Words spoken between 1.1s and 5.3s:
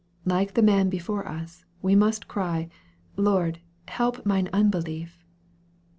us, we must cry," Lord, help mine unbelief."